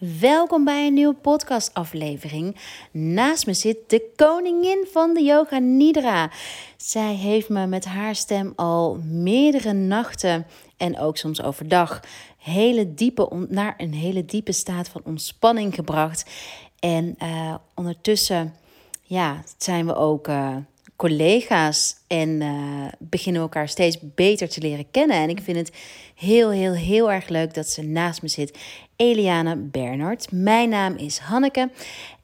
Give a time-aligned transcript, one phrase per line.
[0.00, 2.56] Welkom bij een nieuwe podcastaflevering.
[2.90, 6.30] Naast me zit de koningin van de yoga Nidra.
[6.76, 12.00] Zij heeft me met haar stem al meerdere nachten en ook soms overdag
[12.38, 16.30] hele diepe, naar een hele diepe staat van ontspanning gebracht.
[16.78, 18.54] En uh, ondertussen
[19.02, 20.56] ja, zijn we ook uh,
[21.00, 25.16] collega's en uh, beginnen elkaar steeds beter te leren kennen.
[25.16, 25.72] En ik vind het
[26.14, 28.58] heel, heel, heel erg leuk dat ze naast me zit.
[28.96, 30.32] Eliane Bernard.
[30.32, 31.70] Mijn naam is Hanneke.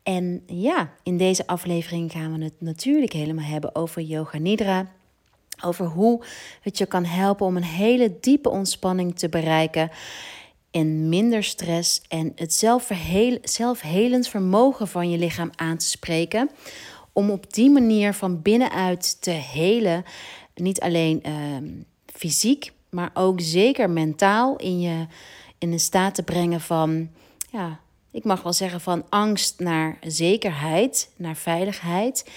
[0.02, 4.92] En ja, in deze aflevering gaan we het natuurlijk helemaal hebben over Yoga Nidra.
[5.64, 6.24] Over hoe
[6.60, 9.90] het je kan helpen om een hele diepe ontspanning te bereiken.
[10.70, 12.54] En minder stress en het
[13.42, 16.50] zelfhelend vermogen van je lichaam aan te spreken
[17.16, 20.04] om op die manier van binnenuit te helen.
[20.54, 21.70] Niet alleen uh,
[22.06, 25.06] fysiek, maar ook zeker mentaal in je
[25.58, 27.10] in een staat te brengen van,
[27.50, 27.78] ja,
[28.10, 32.30] ik mag wel zeggen van angst naar zekerheid, naar veiligheid.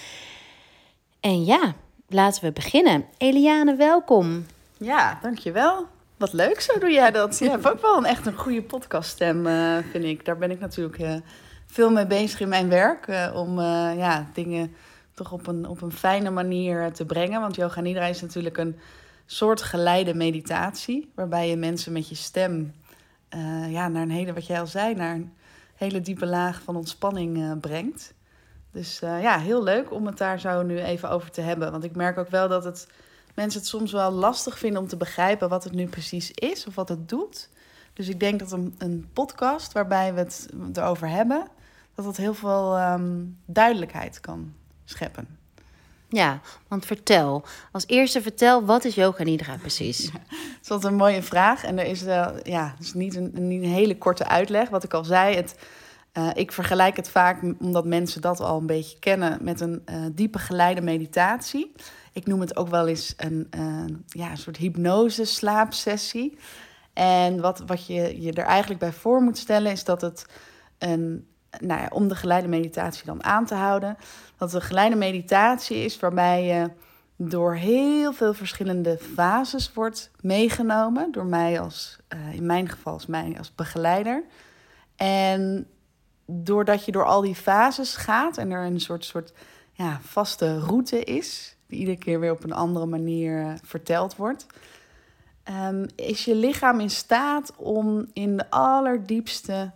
[1.20, 1.74] En ja,
[2.08, 3.04] laten we beginnen.
[3.18, 4.46] Eliane, welkom.
[4.78, 5.86] Ja, dankjewel.
[6.16, 7.38] Wat leuk, zo doe jij dat.
[7.38, 10.24] Je hebt ook wel een, echt een goede podcaststem, uh, vind ik.
[10.24, 11.14] Daar ben ik natuurlijk uh,
[11.70, 13.06] veel mee bezig in mijn werk.
[13.06, 14.74] Uh, om ja, dingen
[15.14, 17.40] toch op een, op een fijne manier te brengen.
[17.40, 18.78] Want yoga nidra is natuurlijk een
[19.26, 21.10] soort geleide meditatie.
[21.14, 22.72] Waarbij je mensen met je stem
[23.68, 25.32] ja, naar een hele, wat jij al zei, naar een
[25.74, 28.14] hele diepe laag van ontspanning brengt.
[28.72, 31.70] Dus ja, heel leuk om het daar zo nu even over te hebben.
[31.70, 32.88] Want ik merk ook wel dat het,
[33.34, 36.74] mensen het soms wel lastig vinden om te begrijpen wat het nu precies is of
[36.74, 37.48] wat het doet.
[37.92, 41.46] Dus ik denk dat een, een podcast waarbij we het erover hebben,
[42.04, 44.52] dat dat heel veel um, duidelijkheid kan
[44.84, 45.38] scheppen.
[46.08, 47.44] Ja, want vertel.
[47.72, 49.98] Als eerste vertel, wat is yoga nidra precies?
[50.12, 51.64] Ja, dat is altijd een mooie vraag.
[51.64, 54.68] En er is, uh, ja, is niet, een, niet een hele korte uitleg.
[54.68, 55.54] Wat ik al zei, het,
[56.12, 60.04] uh, ik vergelijk het vaak, omdat mensen dat al een beetje kennen, met een uh,
[60.12, 61.72] diepe geleide meditatie.
[62.12, 63.48] Ik noem het ook wel eens een,
[64.06, 66.38] ja, een soort hypnose slaapsessie.
[66.92, 70.26] En wat, wat je je er eigenlijk bij voor moet stellen, is dat het
[70.78, 73.96] een nou om de geleide meditatie dan aan te houden.
[74.36, 76.70] Dat de geleide meditatie is waarbij je
[77.16, 81.12] door heel veel verschillende fases wordt meegenomen.
[81.12, 84.24] Door mij als, uh, in mijn geval als mij als begeleider.
[84.96, 85.66] En
[86.26, 89.32] doordat je door al die fases gaat en er een soort, soort
[89.72, 94.46] ja, vaste route is, die iedere keer weer op een andere manier uh, verteld wordt,
[95.68, 99.70] um, is je lichaam in staat om in de allerdiepste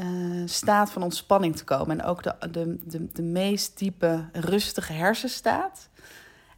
[0.00, 2.00] uh, staat van ontspanning te komen.
[2.00, 5.88] En ook de, de, de, de meest diepe, rustige hersenstaat.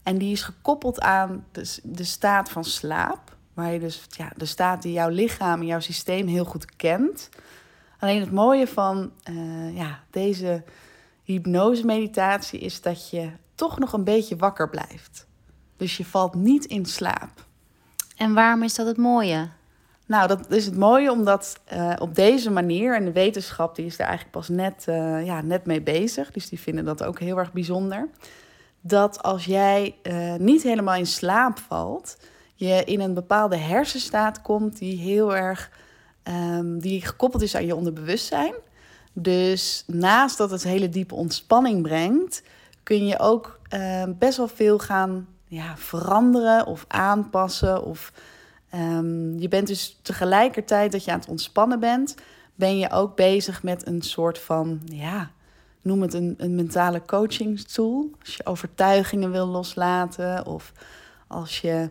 [0.03, 3.37] En die is gekoppeld aan de, de staat van slaap.
[3.55, 7.29] Waar je dus ja, de staat die jouw lichaam en jouw systeem heel goed kent.
[7.99, 10.65] Alleen het mooie van uh, ja, deze
[11.23, 15.27] hypnose-meditatie is dat je toch nog een beetje wakker blijft.
[15.77, 17.47] Dus je valt niet in slaap.
[18.17, 19.49] En waarom is dat het mooie?
[20.11, 23.97] Nou, dat is het mooie omdat uh, op deze manier, en de wetenschap die is
[23.97, 27.39] daar eigenlijk pas net, uh, ja, net mee bezig, dus die vinden dat ook heel
[27.39, 28.09] erg bijzonder.
[28.81, 32.17] Dat als jij uh, niet helemaal in slaap valt,
[32.55, 35.71] je in een bepaalde hersenstaat komt die heel erg
[36.25, 38.55] um, die gekoppeld is aan je onderbewustzijn.
[39.13, 42.43] Dus naast dat het hele diepe ontspanning brengt,
[42.83, 43.61] kun je ook
[44.19, 48.13] best wel veel gaan ja, veranderen of aanpassen of
[48.75, 52.15] Um, je bent dus tegelijkertijd dat je aan het ontspannen bent,
[52.55, 55.31] ben je ook bezig met een soort van, ja,
[55.83, 58.11] noem het een, een mentale coaching tool.
[58.21, 60.73] Als je overtuigingen wil loslaten of
[61.27, 61.91] als je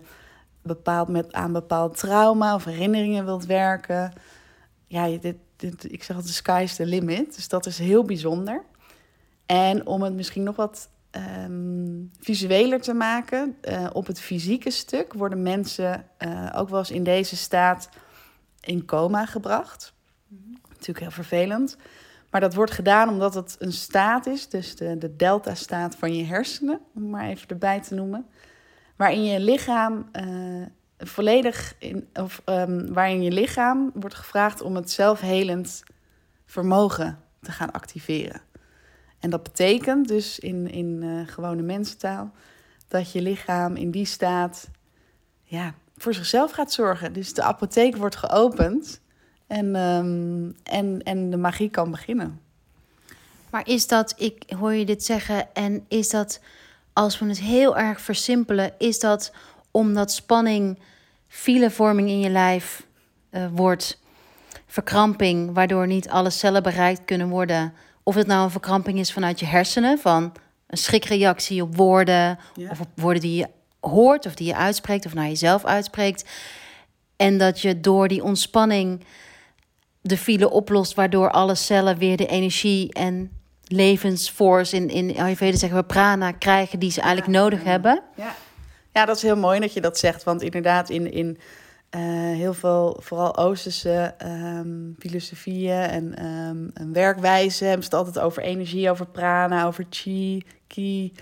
[0.61, 4.13] bepaald met, aan bepaald trauma of herinneringen wilt werken.
[4.87, 5.37] Ja, dit,
[5.93, 7.35] ik zeg altijd, the sky's the limit.
[7.35, 8.63] Dus dat is heel bijzonder.
[9.45, 13.55] En om het misschien nog wat um, visueler te maken.
[13.69, 17.89] Uh, op het fysieke stuk worden mensen uh, ook wel eens in deze staat
[18.59, 19.93] in coma gebracht.
[20.27, 20.57] Mm-hmm.
[20.69, 21.77] Natuurlijk heel vervelend.
[22.31, 26.23] Maar dat wordt gedaan omdat het een staat is, dus de, de delta-staat van je
[26.23, 28.25] hersenen, om maar even erbij te noemen.
[28.95, 30.65] Waarin je lichaam uh,
[30.97, 35.83] volledig in, of um, waarin je lichaam wordt gevraagd om het zelfhelend
[36.45, 38.41] vermogen te gaan activeren.
[39.19, 42.31] En dat betekent dus in, in uh, gewone mensentaal
[42.87, 44.69] dat je lichaam in die staat
[45.43, 47.13] ja, voor zichzelf gaat zorgen.
[47.13, 49.01] Dus de apotheek wordt geopend
[49.47, 52.41] en, um, en, en de magie kan beginnen.
[53.49, 56.41] Maar is dat, ik hoor je dit zeggen, en is dat,
[56.93, 59.31] als we het heel erg versimpelen, is dat
[59.71, 60.79] omdat spanning
[61.27, 62.87] filevorming in je lijf
[63.31, 63.99] uh, wordt,
[64.65, 67.73] verkramping, waardoor niet alle cellen bereikt kunnen worden.
[68.09, 70.33] Of het nou een verkramping is vanuit je hersenen, van
[70.67, 72.69] een schrikreactie op woorden, Ja.
[72.69, 73.47] of op woorden die je
[73.79, 76.29] hoort of die je uitspreekt of naar jezelf uitspreekt.
[77.15, 79.03] En dat je door die ontspanning
[80.01, 83.31] de file oplost, waardoor alle cellen weer de energie en
[83.63, 88.01] levensforce in, in Ayurveda zeggen we prana krijgen die ze eigenlijk nodig hebben.
[88.15, 88.35] Ja.
[88.93, 90.23] ja, dat is heel mooi dat je dat zegt.
[90.23, 91.37] Want inderdaad, in, in
[91.89, 92.01] eh,
[92.35, 98.43] heel veel, vooral Oosterse ehm, filosofieën en, ehm, en werkwijzen, hebben ze het altijd over
[98.43, 101.13] energie, over prana, over chi, ki.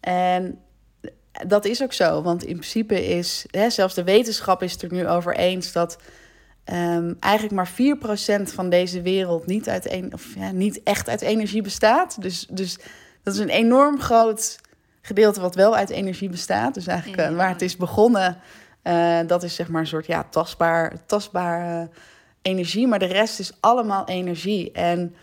[0.00, 0.58] En
[1.46, 4.92] dat is ook zo, want in principe is, hè, zelfs de wetenschap is het er
[4.92, 5.98] nu over eens dat
[6.64, 11.20] ehm, eigenlijk maar 4% van deze wereld niet, uit een, of, ja, niet echt uit
[11.20, 12.22] energie bestaat.
[12.22, 12.78] Dus, dus
[13.22, 14.58] dat is een enorm groot
[15.02, 16.74] gedeelte wat wel uit energie bestaat.
[16.74, 18.38] Dus eigenlijk eh, waar het is begonnen,
[18.84, 21.88] eh, dat is zeg maar een soort ja, tastbaar, tastbaar eh,
[22.42, 22.86] energie.
[22.86, 24.72] Maar de rest is allemaal energie.
[24.72, 25.14] En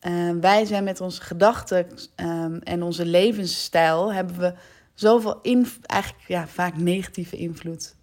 [0.00, 4.54] eh, wij zijn met onze gedachten ehm, en onze levensstijl hebben we
[4.94, 7.94] zoveel inv- eigenlijk ja, vaak negatieve invloed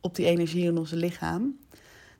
[0.00, 1.58] op die energie in onze lichaam.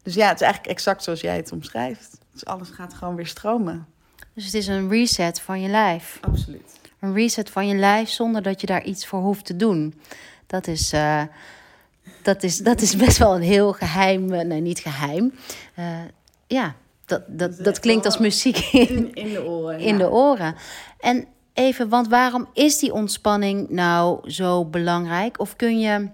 [0.02, 2.18] Dus ja, het is eigenlijk exact zoals jij het omschrijft.
[2.32, 3.86] Dus alles gaat gewoon weer stromen.
[4.34, 6.18] Dus het is een reset van je lijf.
[6.20, 6.80] Absoluut.
[7.00, 10.00] Een reset van je lijf zonder dat je daar iets voor hoeft te doen.
[10.46, 10.92] Dat is,
[12.22, 15.34] dat is, dat is best wel een heel geheim, eh, nee niet geheim.
[15.74, 15.98] Eh,
[16.46, 16.74] ja,
[17.04, 19.78] dat, Dat dat, klinkt als muziek in, In, de oren.
[19.78, 19.98] in ja.
[19.98, 20.54] de oren.
[20.98, 25.40] En even, want waarom is die ontspanning nou zo belangrijk?
[25.40, 26.08] Of kun je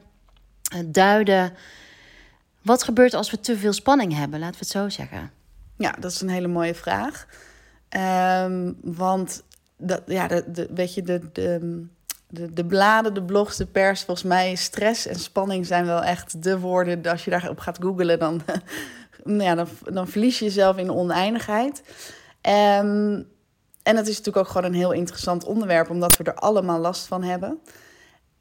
[0.73, 1.53] eh, duiden,
[2.63, 4.39] wat gebeurt als we te veel spanning hebben?
[4.39, 5.31] Laten we het zo zeggen.
[5.77, 7.27] Ja, dat is een hele mooie vraag.
[7.89, 9.43] Ehm, want
[9.77, 11.87] dat, ja, de, de, weet je, de, de,
[12.29, 16.43] de, de bladen, de blogs, de pers, volgens mij stress en spanning zijn wel echt
[16.43, 17.07] de woorden.
[17.07, 18.43] Als je daarop gaat googlen, dan,
[19.25, 21.83] nou ja, dan, dan verlies je jezelf in oneindigheid.
[22.41, 23.23] Ehm,
[23.83, 27.07] en het is natuurlijk ook gewoon een heel interessant onderwerp, omdat we er allemaal last
[27.07, 27.59] van hebben.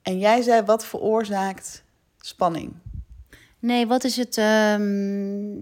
[0.02, 1.84] En jij zei, wat veroorzaakt
[2.20, 2.74] spanning?
[3.60, 4.38] Nee, wat is het?
[4.38, 5.54] ehm,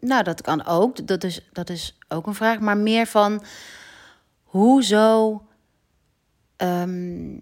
[0.00, 1.06] nou, dat kan ook.
[1.06, 2.60] Dat is, dat is ook een vraag.
[2.60, 3.42] Maar meer van
[4.42, 5.42] hoezo.
[6.56, 7.36] ehm,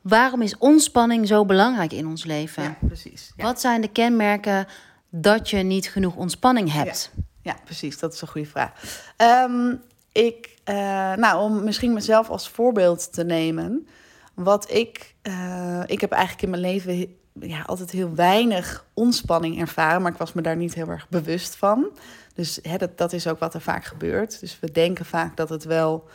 [0.00, 2.62] waarom is ontspanning zo belangrijk in ons leven?
[2.62, 3.32] Ja, precies.
[3.36, 3.44] Ja.
[3.44, 4.66] Wat zijn de kenmerken
[5.08, 7.10] dat je niet genoeg ontspanning hebt?
[7.42, 7.98] Ja, precies.
[7.98, 8.72] Dat is een goede vraag.
[9.16, 9.74] Ehm,
[10.12, 10.74] ik, eh,
[11.14, 13.88] nou, om misschien mezelf als voorbeeld te nemen.
[14.34, 20.02] Wat ik, eh, ik heb eigenlijk in mijn leven ja, altijd heel weinig ontspanning ervaren,
[20.02, 21.90] maar ik was me daar niet heel erg bewust van.
[22.34, 24.40] Dus hè, dat, dat is ook wat er vaak gebeurt.
[24.40, 26.08] Dus we denken vaak dat het wel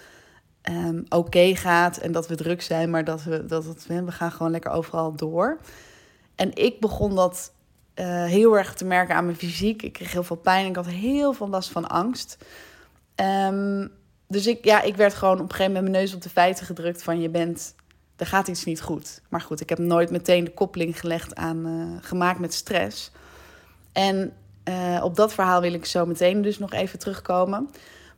[0.63, 4.31] ehm, oké gaat en dat we druk zijn, maar dat we, dat het, we gaan
[4.31, 5.59] gewoon lekker overal door.
[6.35, 7.51] En ik begon dat
[7.93, 9.81] eh, heel erg te merken aan mijn fysiek.
[9.81, 12.37] Ik kreeg heel veel pijn ik had heel veel last van angst.
[13.15, 13.87] Ehm,
[14.27, 16.65] dus ik, ja, ik werd gewoon op een gegeven moment mijn neus op de feiten
[16.65, 17.75] gedrukt van je bent,
[18.15, 19.21] er gaat iets niet goed.
[19.29, 23.11] Maar goed, ik heb nooit meteen de koppeling gelegd aan, eh, gemaakt met stress.
[23.91, 24.33] En
[24.63, 27.69] eh, op dat verhaal wil ik zo meteen dus nog even terugkomen.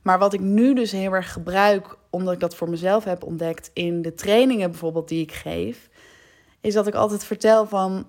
[0.06, 3.72] Maar wat ik nu dus heel erg gebruik, omdat ik dat voor mezelf heb ontdekt
[3.74, 5.90] in de trainingen bijvoorbeeld die ik geef,
[6.62, 8.08] is dat ik altijd vertel van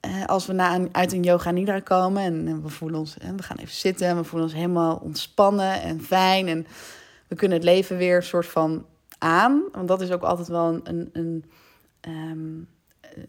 [0.00, 3.36] eh, als we na een, uit een yoga nidra komen en, we voelen ons, en
[3.36, 6.66] we gaan even zitten en we voelen ons helemaal ontspannen en fijn en
[7.28, 8.86] we kunnen het leven weer een soort van
[9.18, 11.44] aan, want dat is ook altijd wel een, een, een,
[12.00, 12.58] ehm,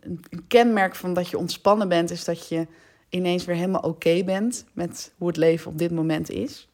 [0.01, 2.67] een kenmerk van dat je ontspannen bent, is dat je
[3.09, 6.70] ineens weer helemaal oké bent met hoe het leven op dit moment is.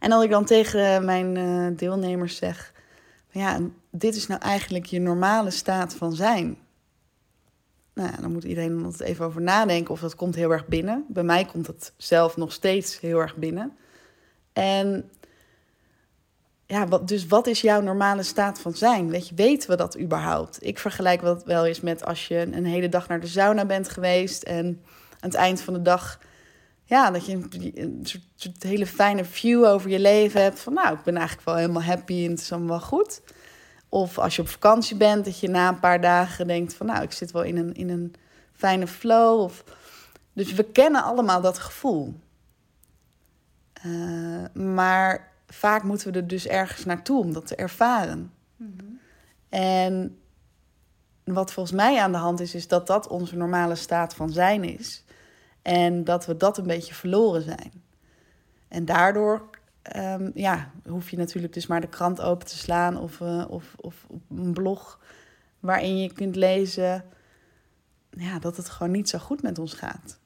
[0.00, 2.72] En als ik dan tegen mijn eh, deelnemers zeg,
[3.30, 3.58] ja,
[3.90, 6.58] dit is nou eigenlijk je normale staat van zijn.
[7.94, 11.04] Nou, dan moet iedereen er even over nadenken of dat komt heel erg binnen.
[11.08, 13.76] Bij mij komt het zelf nog steeds heel erg binnen.
[14.52, 15.10] En
[16.66, 19.10] ja, wat, dus wat is jouw normale staat van zijn?
[19.10, 20.66] Weet je, weten we dat überhaupt?
[20.66, 23.88] Ik vergelijk dat wel eens met als je een hele dag naar de sauna bent
[23.88, 24.66] geweest en
[25.10, 26.20] aan het eind van de dag,
[26.90, 30.60] ja, dat je een, een soort, soort hele fijne view over je leven hebt.
[30.60, 33.22] Van nou, ik ben eigenlijk wel helemaal happy en het is allemaal wel goed.
[33.88, 37.02] Of als je op vakantie bent, dat je na een paar dagen denkt van nou,
[37.02, 38.14] ik zit wel in een, in een
[38.52, 39.40] fijne flow.
[39.40, 39.64] Of...
[40.32, 42.14] Dus we kennen allemaal dat gevoel.
[43.86, 48.32] Uh, maar vaak moeten we er dus ergens naartoe om dat te ervaren.
[48.56, 49.00] Mm-hmm.
[49.48, 50.18] En
[51.24, 54.64] wat volgens mij aan de hand is, is dat dat onze normale staat van zijn
[54.64, 55.04] is.
[55.62, 57.72] En dat we dat een beetje verloren zijn.
[58.68, 59.48] En daardoor
[59.96, 63.74] um, ja, hoef je natuurlijk dus maar de krant open te slaan of, uh, of,
[63.76, 64.98] of een blog
[65.60, 67.04] waarin je kunt lezen
[68.10, 70.18] ja, dat het gewoon niet zo goed met ons gaat.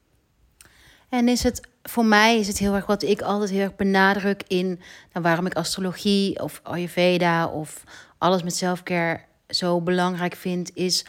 [1.09, 4.43] En is het voor mij is het heel erg wat ik altijd heel erg benadruk
[4.47, 4.67] in
[5.13, 7.83] nou, waarom ik astrologie of Ayurveda of
[8.17, 11.05] alles met zelfcare zo belangrijk vind, is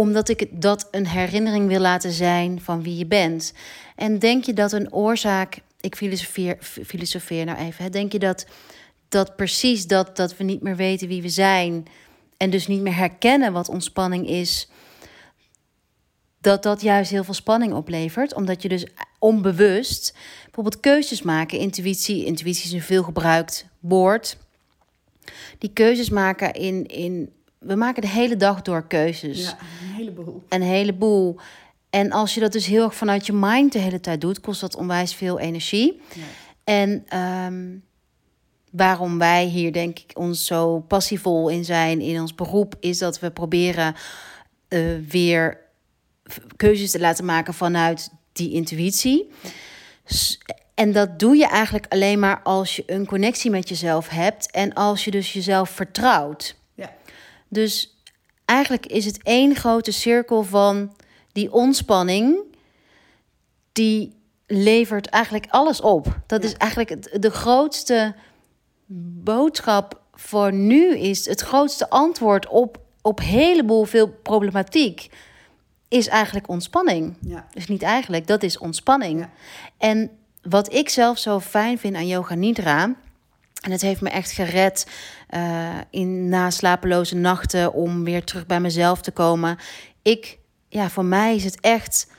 [0.00, 3.52] omdat ik dat een herinnering wil laten zijn van wie je bent.
[3.96, 8.46] En denk je dat een oorzaak, ik filosofeer, filosofeer nou even, denk je dat,
[9.08, 11.86] dat precies dat, dat we niet meer weten wie we zijn
[12.36, 14.68] en dus niet meer herkennen wat ontspanning is,
[16.40, 18.34] dat dat juist heel veel spanning oplevert.
[18.34, 18.86] Omdat je dus
[19.18, 20.14] onbewust
[20.44, 21.58] bijvoorbeeld keuzes maken.
[21.58, 24.36] Intuïtie, intuïtie is een veel gebruikt woord.
[25.58, 27.32] Die keuzes maken in, in.
[27.60, 29.42] We maken de hele dag door keuzes.
[29.42, 30.42] Ja, een heleboel.
[30.48, 31.36] Een heleboel.
[31.90, 34.60] En als je dat dus heel erg vanuit je mind de hele tijd doet, kost
[34.60, 36.00] dat onwijs veel energie.
[36.14, 36.22] Ja.
[36.64, 37.76] En ehm,
[38.70, 43.20] waarom wij hier, denk ik, ons zo passievol in zijn in ons beroep, is dat
[43.20, 43.94] we proberen
[44.68, 45.58] uh, weer
[46.56, 49.30] keuzes te laten maken vanuit die intuïtie.
[50.74, 54.72] En dat doe je eigenlijk alleen maar als je een connectie met jezelf hebt en
[54.72, 56.58] als je dus jezelf vertrouwt.
[57.50, 57.96] Dus
[58.44, 60.96] eigenlijk is het één grote cirkel van
[61.32, 62.38] die ontspanning,
[63.72, 64.14] die
[64.46, 66.20] levert eigenlijk alles op.
[66.26, 68.14] Dat is eigenlijk de grootste
[69.22, 75.08] boodschap voor nu, is het grootste antwoord op, op heleboel veel problematiek
[75.88, 77.16] is eigenlijk ontspanning.
[77.20, 77.46] Ja.
[77.50, 79.28] Dus niet eigenlijk, dat is ontspanning.
[79.78, 80.10] En
[80.42, 82.94] wat ik zelf zo fijn vind aan yoga nidra,
[83.60, 84.86] en het heeft me echt gered
[85.34, 89.58] uh, in na slapeloze nachten om weer terug bij mezelf te komen.
[90.02, 92.12] Ik, ja, voor mij is het echt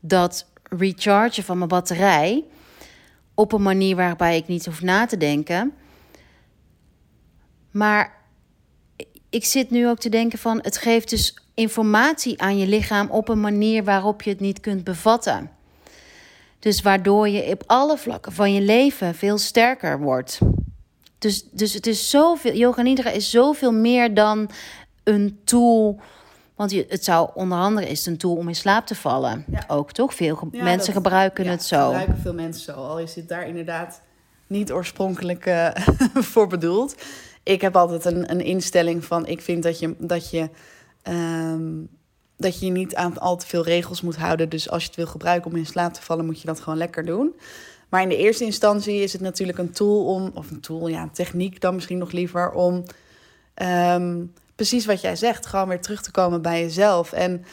[0.00, 2.44] dat rechargen van mijn batterij
[3.34, 5.72] op een manier waarbij ik niet hoef na te denken.
[7.70, 8.22] Maar
[9.30, 13.28] ik zit nu ook te denken van het geeft dus informatie aan je lichaam op
[13.28, 15.50] een manier waarop je het niet kunt bevatten.
[16.58, 20.38] Dus waardoor je op alle vlakken van je leven veel sterker wordt.
[21.24, 24.50] Dus, dus het is zoveel, yoga nidra is zoveel meer dan
[25.04, 26.00] een tool.
[26.54, 29.44] Want je, het zou onder andere is een tool om in slaap te vallen.
[29.68, 30.14] Ook toch?
[30.14, 31.84] Veel mensen gebruiken het zo.
[31.84, 32.72] gebruiken veel mensen zo.
[32.72, 34.00] Al is het daar inderdaad
[34.46, 35.70] niet oorspronkelijk uh,
[36.30, 36.94] voor bedoeld.
[37.42, 40.50] Ik heb altijd een, een instelling van: ik vind dat je, dat je
[41.08, 41.88] Um,
[42.36, 44.48] dat je niet aan al te veel regels moet houden.
[44.48, 46.78] Dus als je het wil gebruiken om in slaap te vallen, moet je dat gewoon
[46.78, 47.34] lekker doen.
[47.94, 51.02] Maar in de eerste instantie is het natuurlijk een tool om, of een tool, ja,
[51.02, 52.82] een techniek dan misschien nog liever, om
[53.62, 57.12] um, precies wat jij zegt, gewoon weer terug te komen bij jezelf.
[57.12, 57.44] En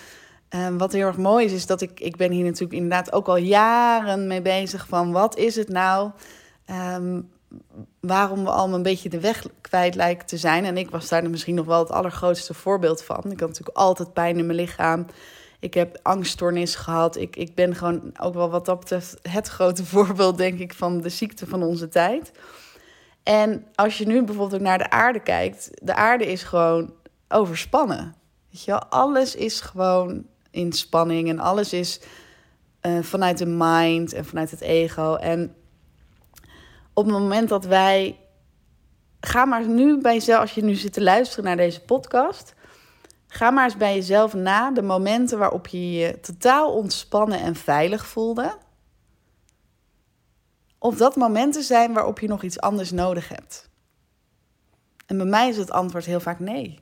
[0.50, 3.28] um, wat heel erg mooi is, is dat ik, ik ben hier natuurlijk inderdaad ook
[3.28, 6.12] al jaren mee bezig van wat is het nou?
[6.96, 7.30] Um,
[8.00, 10.66] waarom we allemaal een beetje de weg kwijt lijken te zijn.
[10.66, 13.18] En ik was daar misschien nog wel het allergrootste voorbeeld van.
[13.18, 15.06] Ik had natuurlijk altijd pijn in mijn lichaam.
[15.62, 17.18] Ik heb angststoornis gehad.
[17.18, 21.02] Ik, ik ben gewoon ook wel wat dat betreft het grote voorbeeld, denk ik, van
[21.02, 22.32] de ziekte van onze tijd.
[23.24, 26.94] En als je nu bijvoorbeeld ook naar de aarde kijkt, de aarde is gewoon
[27.28, 28.16] overspannen.
[28.50, 28.86] Weet je wel?
[28.86, 32.02] Alles is gewoon in spanning en alles is
[32.82, 35.16] uh, vanuit de mind en vanuit het ego.
[35.16, 35.56] En
[36.94, 38.16] op het moment dat wij.
[39.20, 42.54] Ga maar nu bij jezelf, als je nu zit te luisteren naar deze podcast.
[43.34, 48.06] Ga maar eens bij jezelf na de momenten waarop je je totaal ontspannen en veilig
[48.06, 48.58] voelde.
[50.78, 53.70] Of dat momenten zijn waarop je nog iets anders nodig hebt.
[55.06, 56.80] En bij mij is het antwoord heel vaak nee.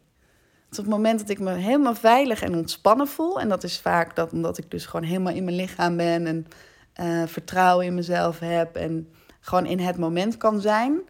[0.65, 3.39] Het is op het moment dat ik me helemaal veilig en ontspannen voel.
[3.39, 6.47] En dat is vaak dat omdat ik dus gewoon helemaal in mijn lichaam ben en
[7.01, 8.75] uh, vertrouwen in mezelf heb.
[8.75, 11.01] En gewoon in het moment kan zijn,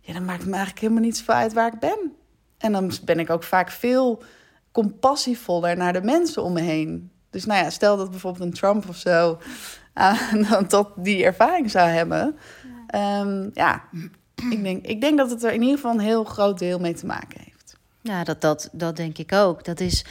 [0.00, 2.12] ja, dan maakt het me eigenlijk helemaal niet zoveel uit waar ik ben.
[2.58, 4.22] En dan ben ik ook vaak veel
[4.82, 7.10] compassievoller naar de mensen om me heen.
[7.30, 9.38] Dus nou ja, stel dat bijvoorbeeld een Trump of zo
[9.94, 12.36] uh, tot die ervaring zou hebben.
[12.88, 13.82] Ja, um, ja
[14.50, 16.94] ik, denk, ik denk dat het er in ieder geval een heel groot deel mee
[16.94, 17.76] te maken heeft.
[18.00, 19.64] Ja, dat, dat, dat denk ik ook.
[19.64, 20.04] Dat is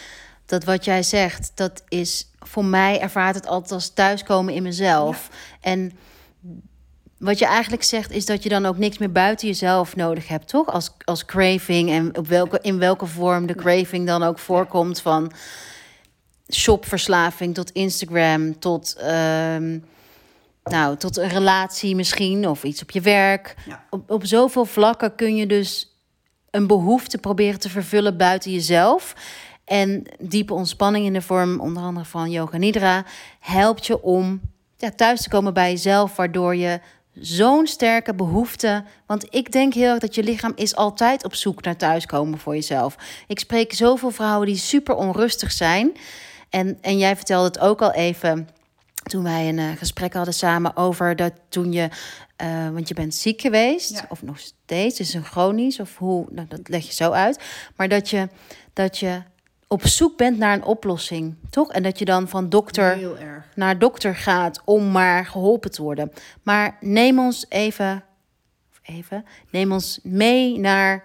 [0.46, 5.30] dat wat jij zegt, dat is voor mij ervaart het altijd als thuiskomen in mezelf.
[5.62, 5.92] En
[7.18, 10.48] wat je eigenlijk zegt is dat je dan ook niks meer buiten jezelf nodig hebt,
[10.48, 10.68] toch?
[10.68, 15.02] Als, als craving en op welke, in welke vorm de craving dan ook voorkomt.
[15.02, 15.32] Van
[16.54, 19.86] shopverslaving tot Instagram, tot, um,
[20.64, 23.56] nou, tot een relatie misschien of iets op je werk.
[23.90, 25.98] Op, op zoveel vlakken kun je dus
[26.52, 29.16] een behoefte proberen te vervullen buiten jezelf.
[29.66, 33.06] En diepe ontspanning in de vorm onder andere van yoga nidra
[33.40, 34.42] helpt je om
[34.78, 36.80] ja, thuis te komen bij jezelf, waardoor je
[37.20, 38.84] zo'n sterke behoefte.
[39.06, 42.54] Want ik denk heel erg dat je lichaam is altijd op zoek naar thuiskomen voor
[42.54, 42.96] jezelf.
[43.28, 45.92] Ik spreek zoveel vrouwen die super onrustig zijn.
[46.50, 48.50] En, en jij vertelde het ook al even.
[49.04, 51.90] toen wij een uh, gesprek hadden samen over dat toen je,
[52.44, 54.06] uh, want je bent ziek geweest, Ja.
[54.10, 57.40] of nog steeds, is een chronisch, of hoe, nou, dat leg je zo uit.
[57.76, 58.30] Maar dat je,
[58.74, 59.22] dat je
[59.68, 61.72] op zoek bent naar een oplossing, toch?
[61.72, 63.00] En dat je dan van dokter
[63.56, 66.12] naar dokter gaat om maar geholpen te worden.
[66.44, 68.04] Maar neem ons even,
[68.82, 71.04] even, neem ons mee naar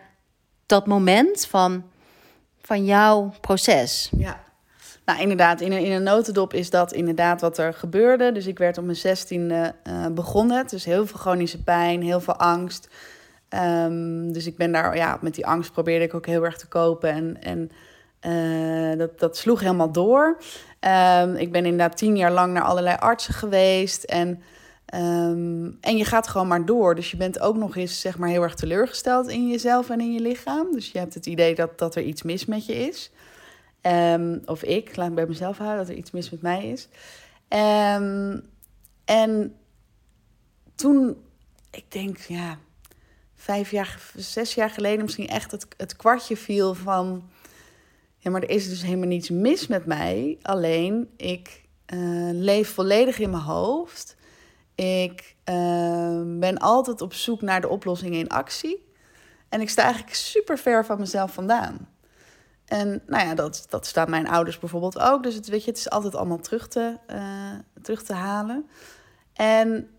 [0.66, 1.84] dat moment van,
[2.62, 4.10] van jouw proces.
[4.16, 4.40] Ja.
[5.04, 8.32] Nou, inderdaad, in een, in een notendop is dat inderdaad wat er gebeurde.
[8.32, 10.66] Dus ik werd op mijn zestiende uh, begonnen.
[10.66, 12.88] Dus heel veel chronische pijn, heel veel angst.
[13.48, 16.66] Um, dus ik ben daar, ja, met die angst probeerde ik ook heel erg te
[16.66, 17.10] kopen.
[17.10, 17.70] En, en
[18.26, 20.42] uh, dat, dat sloeg helemaal door.
[20.80, 24.04] Um, ik ben inderdaad tien jaar lang naar allerlei artsen geweest.
[24.04, 24.28] En,
[24.94, 26.94] um, en je gaat gewoon maar door.
[26.94, 30.12] Dus je bent ook nog eens zeg maar, heel erg teleurgesteld in jezelf en in
[30.12, 30.72] je lichaam.
[30.72, 33.10] Dus je hebt het idee dat, dat er iets mis met je is.
[33.82, 36.88] Um, of ik, laat ik bij mezelf houden, dat er iets mis met mij is.
[39.04, 39.54] En
[40.74, 41.16] toen,
[41.70, 42.58] ik denk, ja,
[43.34, 47.22] vijf jaar, zes jaar geleden misschien echt het, het kwartje viel van...
[48.22, 50.38] Ja, maar er is dus helemaal niets mis met mij.
[50.42, 54.16] Alleen, ik uh, leef volledig in mijn hoofd.
[54.74, 58.88] Ik uh, ben altijd op zoek naar de oplossing in actie.
[59.48, 61.88] En ik sta eigenlijk super ver van mezelf vandaan.
[62.64, 65.22] En nou ja, dat, dat staan mijn ouders bijvoorbeeld ook.
[65.22, 68.66] Dus het, weet je, het is altijd allemaal terug te, uh, terug te halen.
[69.32, 69.90] En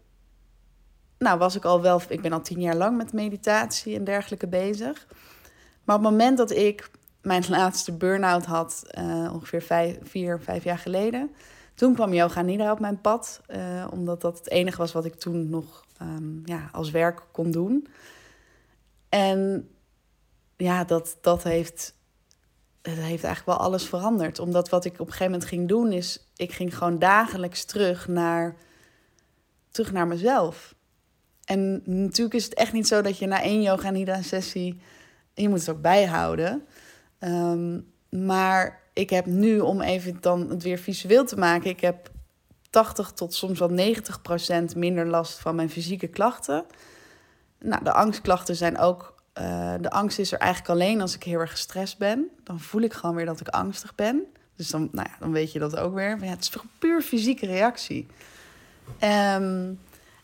[1.17, 4.47] nou was ik al wel, ik ben al tien jaar lang met meditatie en dergelijke
[4.47, 5.07] bezig.
[5.83, 6.89] Maar op het moment dat ik
[7.21, 11.31] mijn laatste burn-out had, uh, ongeveer vijf, vier, vijf jaar geleden,
[11.75, 13.41] toen kwam yoga nidra op mijn pad.
[13.47, 17.51] Uh, omdat dat het enige was wat ik toen nog um, ja, als werk kon
[17.51, 17.87] doen.
[19.09, 19.69] En
[20.57, 21.93] ja, dat, dat heeft
[22.81, 24.39] het heeft eigenlijk wel alles veranderd.
[24.39, 28.07] Omdat wat ik op een gegeven moment ging doen, is ik ging gewoon dagelijks terug
[28.07, 28.55] naar,
[29.69, 30.75] terug naar mezelf.
[31.45, 34.81] En natuurlijk is het echt niet zo dat je na één yoga nidra sessie,
[35.33, 36.67] je moet het ook bijhouden.
[37.23, 42.11] Um, maar ik heb nu, om even dan het weer visueel te maken, ik heb
[42.69, 46.65] 80 tot soms wel 90 procent minder last van mijn fysieke klachten.
[47.59, 51.39] Nou, de angstklachten zijn ook uh, de angst is er eigenlijk alleen als ik heel
[51.39, 52.29] erg gestrest ben.
[52.43, 54.23] Dan voel ik gewoon weer dat ik angstig ben.
[54.55, 56.17] Dus dan, nou ja, dan weet je dat ook weer.
[56.17, 58.07] Maar ja, het is puur fysieke reactie.
[59.35, 59.79] Um,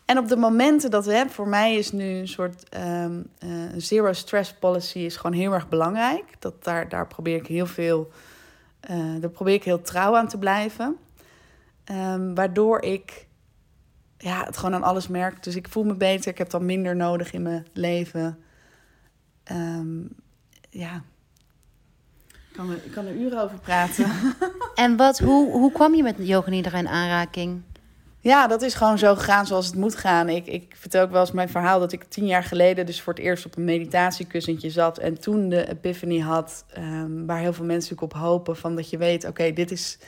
[0.08, 3.50] en op de momenten dat we hebben, voor mij is nu een soort um, uh,
[3.76, 6.24] zero stress policy is gewoon heel erg belangrijk.
[6.38, 8.10] Dat daar, daar probeer ik heel veel,
[8.90, 10.96] uh, daar probeer ik heel trouw aan te blijven.
[11.92, 13.26] Um, waardoor ik
[14.18, 15.42] ja, het gewoon aan alles merk.
[15.42, 16.30] Dus ik voel me beter.
[16.30, 18.38] Ik heb dan minder nodig in mijn leven.
[19.52, 20.08] Um,
[20.70, 21.02] ja,
[22.28, 24.10] ik kan, er, ik kan er uren over praten.
[24.74, 27.62] en wat, hoe, hoe kwam je met yoga nidra in aanraking?
[28.20, 30.28] Ja, dat is gewoon zo gegaan zoals het moet gaan.
[30.28, 33.12] Ik, ik vertel ook wel eens mijn verhaal dat ik tien jaar geleden dus voor
[33.12, 34.98] het eerst op een meditatiekussentje zat.
[34.98, 38.56] En toen de epiphany had, um, waar heel veel mensen natuurlijk op hopen.
[38.56, 39.98] Van dat je weet, oké, dit is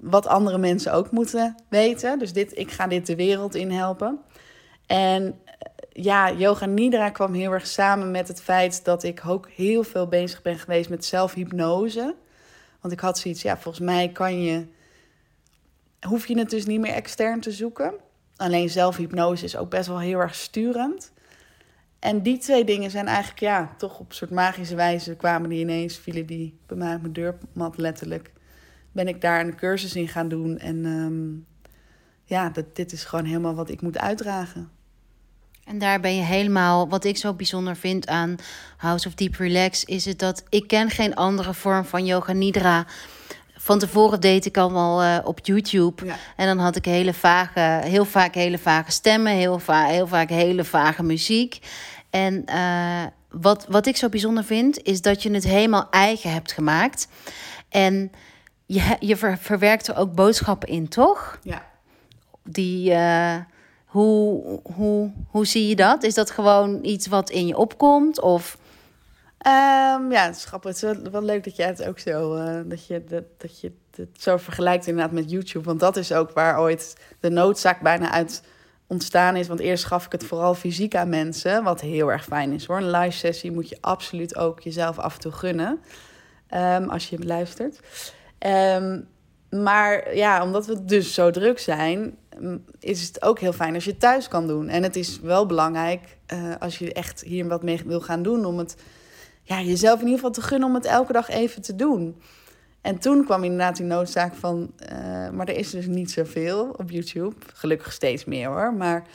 [0.00, 2.18] wat andere mensen ook moeten weten.
[2.18, 4.18] Dus dit, ik ga dit de wereld in helpen.
[4.86, 5.40] En
[5.92, 10.06] ja, yoga nidra kwam heel erg samen met het feit dat ik ook heel veel
[10.06, 12.14] bezig ben geweest met zelfhypnose.
[12.80, 14.66] Want ik had zoiets, ja, volgens mij kan je,
[16.06, 17.94] hoef je het dus niet meer extern te zoeken.
[18.36, 21.12] Alleen zelfhypnose is ook best wel heel erg sturend.
[21.98, 25.60] En die twee dingen zijn eigenlijk, ja, toch op een soort magische wijze kwamen die
[25.60, 28.32] ineens, vielen die bij mij op mijn deurmat letterlijk.
[28.92, 31.46] Ben ik daar een cursus in gaan doen en um,
[32.24, 34.70] ja, dat, dit is gewoon helemaal wat ik moet uitdragen.
[35.64, 38.36] En daar ben je helemaal, wat ik zo bijzonder vind aan
[38.76, 42.86] House of Deep Relax, is het dat ik ken geen andere vorm van yoga nidra.
[43.62, 46.06] Van tevoren deed ik allemaal uh, op YouTube.
[46.06, 46.16] Ja.
[46.36, 50.28] En dan had ik hele vage, heel vaak hele vage stemmen, heel, va heel vaak
[50.28, 51.58] hele vage muziek.
[52.10, 56.52] En uh, wat, wat ik zo bijzonder vind, is dat je het helemaal eigen hebt
[56.52, 57.08] gemaakt.
[57.68, 58.12] En
[58.66, 61.38] je, je ver, verwerkt er ook boodschappen in, toch?
[61.42, 61.66] Ja.
[62.44, 62.90] Die.
[62.90, 63.36] Uh,
[63.84, 66.02] hoe, hoe, hoe zie je dat?
[66.02, 68.20] Is dat gewoon iets wat in je opkomt?
[68.20, 68.58] Of...
[69.46, 70.80] Um, ja, het is grappig.
[70.80, 74.36] Wel, leuk dat je het ook zo, uh, dat je, dat, dat je het zo
[74.36, 75.64] vergelijkt inderdaad met YouTube.
[75.64, 78.42] Want dat is ook waar ooit de noodzaak bijna uit
[78.86, 79.48] ontstaan is.
[79.48, 82.76] Want eerst gaf ik het vooral fysiek aan mensen, wat heel erg fijn is hoor.
[82.76, 85.80] Een live sessie moet je absoluut ook jezelf af en toe gunnen,
[86.54, 87.80] um, als je luistert.
[88.46, 89.08] Um,
[89.50, 92.16] maar ja, omdat we dus zo druk zijn,
[92.80, 94.68] is het ook heel fijn als je het thuis kan doen.
[94.68, 98.44] En het is wel belangrijk uh, als je echt hier wat mee wil gaan doen,
[98.44, 98.76] om het
[99.50, 102.20] ja, jezelf in ieder geval te gunnen om het elke dag even te doen.
[102.80, 106.90] En toen kwam inderdaad die noodzaak van, uh, maar er is dus niet zoveel op
[106.90, 107.34] YouTube.
[107.54, 108.74] Gelukkig steeds meer hoor.
[108.74, 109.06] Maar,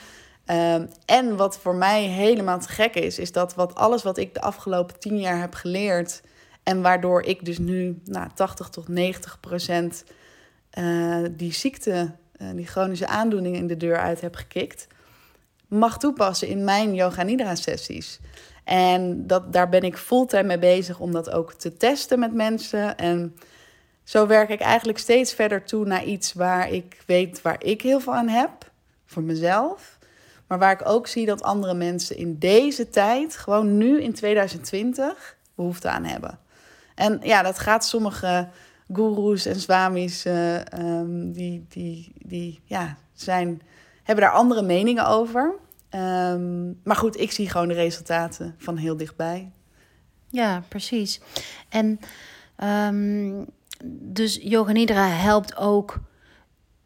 [0.48, 0.74] uh,
[1.06, 4.42] en wat voor mij helemaal te gek is, is dat wat alles wat ik de
[4.42, 6.22] afgelopen tien jaar heb geleerd.
[6.64, 10.04] En waardoor ik dus nu nou, 80 tot 90 procent
[10.80, 12.12] uh, die ziekte,
[12.56, 14.88] die chronische aandoening in de deur uit heb gekikt.
[15.68, 18.20] Mag toepassen in mijn yoga nidra sessies.
[18.66, 22.98] En dat, daar ben ik fulltime mee bezig om dat ook te testen met mensen.
[22.98, 23.36] En
[24.04, 28.00] zo werk ik eigenlijk steeds verder toe naar iets waar ik weet waar ik heel
[28.00, 28.72] veel aan heb,
[29.06, 29.98] voor mezelf.
[30.48, 35.38] Maar waar ik ook zie dat andere mensen in deze tijd, gewoon nu in 2020,
[35.56, 36.40] behoefte aan hebben.
[36.96, 38.48] En ja, dat gaat sommige
[38.94, 43.62] gurus en swamis, uh, um, die, die, die ja, zijn,
[44.04, 45.54] hebben daar andere meningen over.
[45.92, 49.52] Um, maar goed, ik zie gewoon de resultaten van heel dichtbij.
[50.30, 51.20] Ja, precies.
[51.70, 52.00] En
[52.64, 53.46] um,
[53.94, 56.00] dus yoga nidra helpt ook.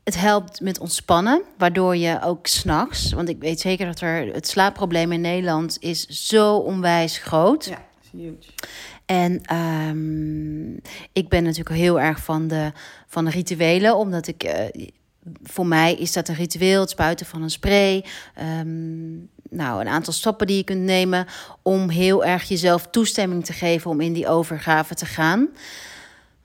[0.03, 4.47] Het helpt met ontspannen, waardoor je ook s'nachts, want ik weet zeker dat er het
[4.47, 7.65] slaapprobleem in Nederland is zo onwijs groot.
[7.65, 8.51] Ja, huge.
[9.05, 10.81] En um,
[11.13, 12.71] ik ben natuurlijk heel erg van de,
[13.07, 14.43] van de rituelen, omdat ik.
[14.43, 14.87] Uh,
[15.43, 18.05] voor mij is dat een ritueel, het spuiten van een spray.
[18.59, 21.25] Um, nou, een aantal stappen die je kunt nemen
[21.61, 25.49] om heel erg jezelf toestemming te geven om in die overgave te gaan.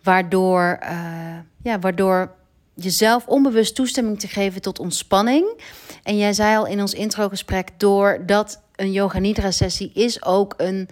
[0.02, 2.34] Waardoor, uh, ja, waardoor
[2.74, 5.60] jezelf onbewust toestemming te geven tot ontspanning.
[6.02, 10.88] En jij zei al in ons introgesprek, doordat een yoga nidra sessie is ook een,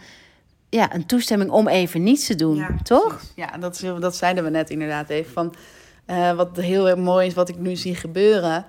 [0.69, 3.17] ja, een toestemming om even niets te doen, ja, toch?
[3.17, 3.33] Precies.
[3.35, 5.33] Ja, dat, dat zeiden we net inderdaad even.
[5.33, 5.55] Van,
[6.07, 8.67] uh, wat heel mooi is, wat ik nu zie gebeuren.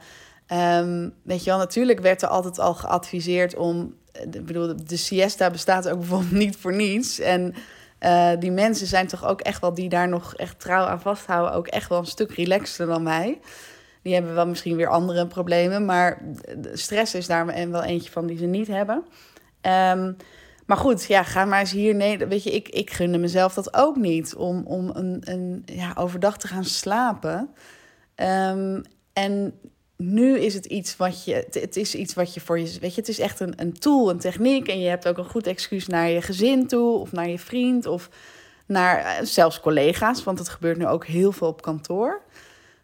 [0.54, 3.96] Um, weet je wel, natuurlijk werd er altijd al geadviseerd om...
[4.32, 7.20] Ik bedoel, de siesta bestaat ook bijvoorbeeld niet voor niets.
[7.20, 7.54] En
[8.00, 11.54] uh, die mensen zijn toch ook echt wel, die daar nog echt trouw aan vasthouden,
[11.54, 13.40] ook echt wel een stuk relaxter dan mij.
[14.02, 16.22] Die hebben wel misschien weer andere problemen, maar
[16.74, 19.06] stress is daar wel eentje van die ze niet hebben.
[19.62, 20.18] Um,
[20.66, 21.96] maar goed, ja, ga maar eens hier.
[21.96, 25.94] Nee, weet je, ik, ik gunde mezelf dat ook niet om, om een, een, ja,
[25.98, 27.50] overdag te gaan slapen.
[28.16, 28.82] Um,
[29.14, 29.60] en
[29.98, 31.48] nu is het iets wat je.
[31.52, 32.80] Het is iets wat je voor je.
[32.80, 34.68] Weet je, het is echt een, een tool, een techniek.
[34.68, 37.86] En je hebt ook een goed excuus naar je gezin toe, of naar je vriend,
[37.86, 38.10] of
[38.66, 40.24] naar uh, zelfs collega's.
[40.24, 42.22] Want het gebeurt nu ook heel veel op kantoor.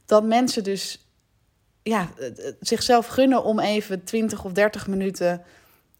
[0.05, 1.07] Dat mensen dus
[1.83, 2.09] ja,
[2.59, 5.41] zichzelf gunnen om even 20 of 30 minuten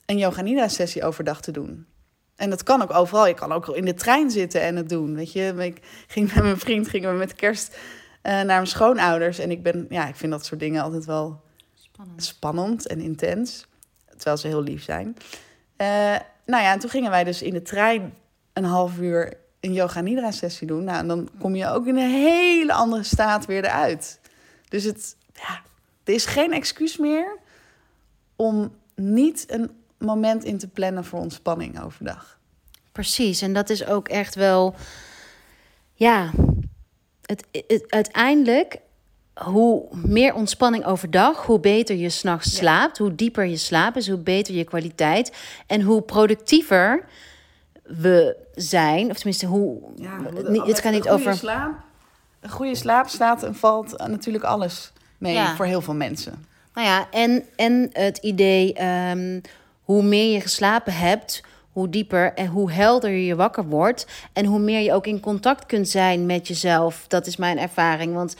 [0.09, 1.87] een yoga nidra sessie overdag te doen.
[2.35, 3.27] En dat kan ook overal.
[3.27, 5.15] Je kan ook in de trein zitten en het doen.
[5.15, 9.39] Weet je, ik ging met mijn vriend, gingen we met kerst uh, naar mijn schoonouders.
[9.39, 11.41] En ik ben, ja, ik vind dat soort dingen altijd wel
[11.75, 13.67] spannend, spannend en intens.
[14.09, 15.07] Terwijl ze heel lief zijn.
[15.77, 15.87] Uh,
[16.45, 18.13] nou ja, en toen gingen wij dus in de trein
[18.53, 20.83] een half uur een yoga nidra sessie doen.
[20.83, 24.19] Nou, en dan kom je ook in een hele andere staat weer eruit.
[24.69, 25.61] Dus het, ja,
[26.03, 27.37] er is geen excuus meer
[28.35, 32.39] om niet een moment in te plannen voor ontspanning overdag.
[32.91, 34.75] Precies, en dat is ook echt wel,
[35.93, 36.31] ja,
[37.25, 38.77] het, het, uiteindelijk,
[39.33, 42.57] hoe meer ontspanning overdag, hoe beter je s'nachts ja.
[42.57, 47.05] slaapt, hoe dieper je slaap is, hoe beter je kwaliteit en hoe productiever
[47.83, 49.09] we zijn.
[49.09, 49.81] Of tenminste, hoe.
[49.95, 50.19] Ja,
[50.65, 51.35] het kan niet over.
[51.35, 51.73] Slaap,
[52.39, 55.55] een goede slaap staat en valt natuurlijk alles mee ja.
[55.55, 56.45] voor heel veel mensen.
[56.73, 59.41] Nou ja, en, en het idee, um,
[59.89, 64.07] hoe meer je geslapen hebt, hoe dieper en hoe helder je wakker wordt.
[64.33, 67.05] En hoe meer je ook in contact kunt zijn met jezelf.
[67.07, 68.13] Dat is mijn ervaring.
[68.13, 68.35] Want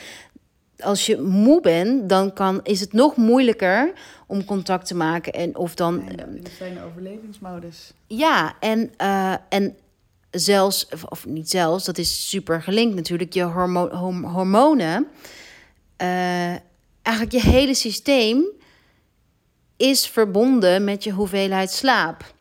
[0.79, 3.93] als je moe bent, dan kan, is het nog moeilijker
[4.27, 5.33] om contact te maken.
[5.33, 6.09] En of dan.
[6.09, 7.93] In de fijne overlevingsmodus.
[8.07, 9.75] Ja, en, uh, en
[10.31, 13.89] zelfs, of niet zelfs, dat is super gelinkt natuurlijk, je hormo
[14.21, 15.07] hormonen.
[16.01, 16.55] Uh,
[17.01, 18.57] eigenlijk je hele systeem
[19.79, 22.33] is verbonden met je hoeveelheid slaap.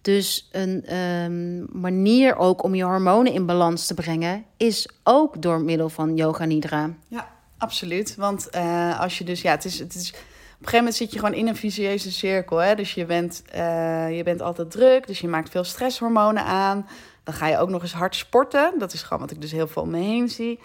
[0.00, 5.60] Dus een um, manier ook om je hormonen in balans te brengen, is ook door
[5.60, 6.90] middel van yoga nidra.
[7.08, 7.28] Ja,
[7.58, 8.14] absoluut.
[8.16, 10.08] Want uh, als je dus, ja, het is, het is.
[10.10, 12.56] Op een gegeven moment zit je gewoon in een vicieuze cirkel.
[12.56, 12.74] Hè?
[12.74, 16.86] Dus je bent, uh, je bent altijd druk, dus je maakt veel stresshormonen aan.
[17.24, 18.78] Dan ga je ook nog eens hard sporten.
[18.78, 20.58] Dat is gewoon wat ik dus heel veel om me heen zie.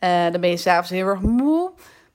[0.00, 1.70] Uh, dan ben je s'avonds heel erg moe.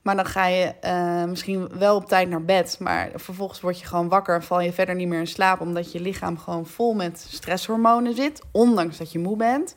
[0.06, 2.76] Maar dan ga je uh, misschien wel op tijd naar bed.
[2.80, 5.60] Maar vervolgens word je gewoon wakker en val je verder niet meer in slaap.
[5.60, 8.42] Omdat je lichaam gewoon vol met stresshormonen zit.
[8.50, 9.74] Ondanks dat je moe bent.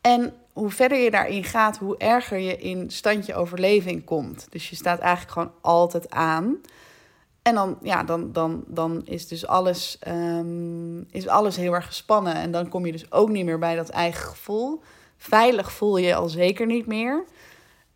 [0.00, 4.46] En hoe verder je daarin gaat, hoe erger je in standje overleving komt.
[4.50, 6.56] Dus je staat eigenlijk gewoon altijd aan.
[7.42, 12.34] En dan, ja, dan, dan, dan is dus alles, um, is alles heel erg gespannen.
[12.34, 14.82] En dan kom je dus ook niet meer bij dat eigen gevoel
[15.16, 17.24] veilig voel je je al zeker niet meer.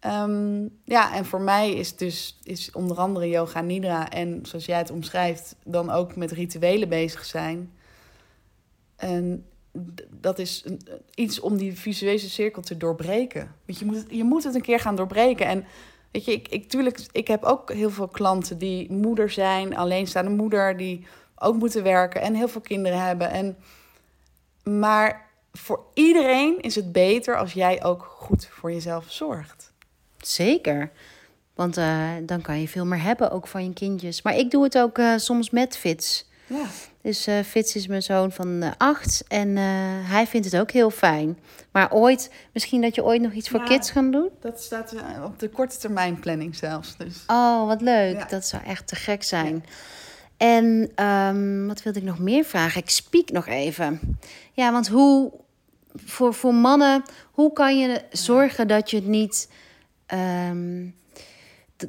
[0.00, 4.78] Ehm, ja, en voor mij is dus is onder andere yoga nidra en zoals jij
[4.78, 7.72] het omschrijft, dan ook met rituelen bezig zijn.
[8.96, 9.46] En
[10.10, 10.64] dat is
[11.14, 13.54] iets om die visuele cirkel te doorbreken.
[13.66, 15.46] Want je moet, je moet het een keer gaan doorbreken.
[15.46, 15.64] En
[16.10, 20.30] weet je, ik, ik, tuurlijk, ik heb ook heel veel klanten die moeder zijn, alleenstaande
[20.30, 23.30] moeder, die ook moeten werken en heel veel kinderen hebben.
[23.30, 23.56] En,
[24.62, 29.67] maar voor iedereen is het beter als jij ook goed voor jezelf zorgt.
[30.18, 30.90] Zeker.
[31.54, 34.22] Want uh, dan kan je veel meer hebben, ook van je kindjes.
[34.22, 36.26] Maar ik doe het ook uh, soms met Fits.
[36.46, 36.64] Ja.
[37.02, 39.56] Dus uh, Fitz is mijn zoon van acht en
[40.06, 41.38] hij vindt het ook heel fijn.
[41.72, 44.28] Maar ooit, misschien dat je ooit nog iets voor kids gaat doen?
[44.40, 46.96] Dat staat op de korte termijn planning zelfs.
[46.96, 47.24] Dus.
[47.26, 48.16] Oh, wat leuk.
[48.16, 48.24] Ja.
[48.24, 49.64] Dat zou echt te gek zijn.
[49.64, 49.72] Ja.
[50.36, 52.80] En um, wat wilde ik nog meer vragen?
[52.80, 54.18] Ik spiek nog even.
[54.52, 55.32] Ja, want hoe,
[55.94, 57.02] voor, voor mannen,
[57.32, 59.48] hoe kan je zorgen dat je het niet...
[60.14, 60.94] Um,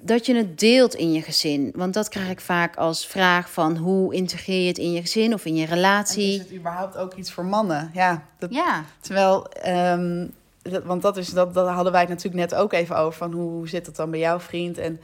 [0.01, 1.71] dat je het deelt in je gezin.
[1.75, 5.33] Want dat krijg ik vaak als vraag van hoe integreer je het in je gezin
[5.33, 6.33] of in je relatie.
[6.33, 7.89] En is het überhaupt ook iets voor mannen?
[7.93, 8.23] Ja.
[8.39, 8.83] Dat, ja.
[8.99, 12.97] Terwijl, um, dat, want dat, is, dat, dat hadden wij het natuurlijk net ook even
[12.97, 13.17] over.
[13.17, 14.77] Van hoe, zit dat dan bij jouw vriend?
[14.77, 14.99] En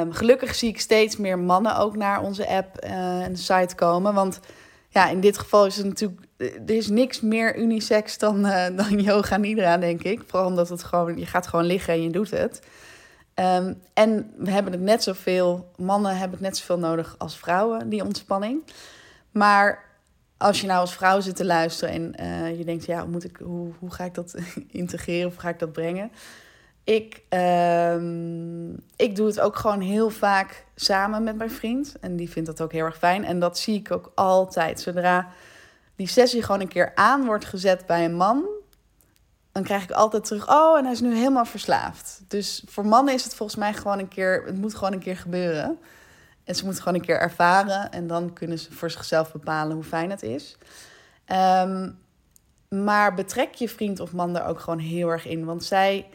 [0.00, 3.74] um, gelukkig zie ik steeds meer mannen ook naar onze app uh, en de site
[3.74, 4.14] komen.
[4.14, 4.40] Want
[4.88, 6.20] ja, in dit geval is het natuurlijk...
[6.40, 10.22] Er is niks meer unisex dan, uh, dan yoga nidra, denk ik.
[10.26, 11.18] Vooral omdat het gewoon...
[11.18, 12.60] Je gaat gewoon liggen en je doet het.
[13.34, 17.88] Um, en we hebben het net zoveel, mannen hebben het net zoveel nodig als vrouwen,
[17.88, 18.62] die ontspanning.
[19.30, 19.84] Maar
[20.36, 23.36] als je nou als vrouw zit te luisteren en uh, je denkt, ja, moet ik,
[23.42, 24.34] hoe, hoe ga ik dat
[24.70, 26.10] integreren of ga ik dat brengen?
[26.84, 27.22] Ik,
[27.94, 31.96] um, ik doe het ook gewoon heel vaak samen met mijn vriend.
[32.00, 33.24] En die vindt dat ook heel erg fijn.
[33.24, 34.80] En dat zie ik ook altijd.
[34.80, 35.28] Zodra
[36.00, 38.44] die sessie gewoon een keer aan wordt gezet bij een man,
[39.52, 42.22] dan krijg ik altijd terug, oh, en hij is nu helemaal verslaafd.
[42.28, 45.16] Dus voor mannen is het volgens mij gewoon een keer, het moet gewoon een keer
[45.16, 45.78] gebeuren.
[46.44, 49.84] En ze moeten gewoon een keer ervaren en dan kunnen ze voor zichzelf bepalen hoe
[49.84, 50.56] fijn het is.
[51.26, 51.98] Um,
[52.68, 55.44] maar betrek je vriend of man er ook gewoon heel erg in.
[55.44, 56.08] Want zij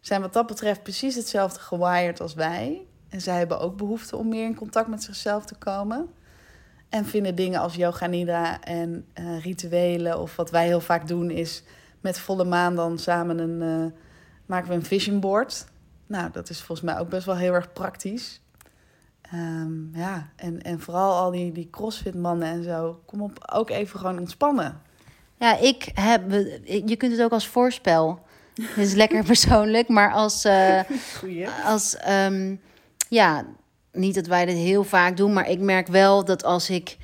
[0.00, 2.86] zijn wat dat betreft precies hetzelfde gewired als wij.
[3.08, 6.10] En zij hebben ook behoefte om meer in contact met zichzelf te komen.
[6.88, 11.30] En vinden dingen als yoga nidra en uh, rituelen of wat wij heel vaak doen
[11.30, 11.62] is
[12.00, 13.92] met volle maan dan samen een, uh,
[14.46, 15.66] maken we een vision board.
[16.06, 18.40] Nou, dat is volgens mij ook best wel heel erg praktisch.
[19.34, 23.00] Um, ja, en, en vooral al die, die crossfit-mannen en zo.
[23.06, 24.80] Kom op, ook even gewoon ontspannen.
[25.38, 26.30] Ja, ik heb...
[26.64, 28.26] Je kunt het ook als voorspel.
[28.60, 30.44] Het is lekker persoonlijk, maar als...
[30.44, 30.80] Uh,
[31.64, 32.60] als um,
[33.08, 33.44] ja,
[33.98, 36.96] niet dat wij dit heel vaak doen, maar ik merk wel dat als ik...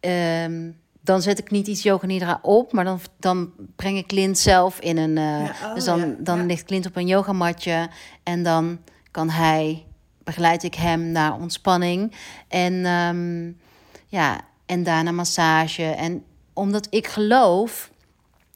[0.00, 4.38] Um, dan zet ik niet iets yoga nidra op, maar dan, dan breng ik Clint
[4.38, 5.16] zelf in een.
[5.16, 6.44] Uh, ja, oh, dus dan, ja, dan ja.
[6.44, 7.88] ligt Clint op een yogamatje
[8.22, 8.78] en dan
[9.10, 9.84] kan hij,
[10.24, 12.12] begeleid ik hem naar ontspanning.
[12.48, 13.58] En um,
[14.06, 15.84] ja, en daarna massage.
[15.84, 17.90] En omdat ik geloof,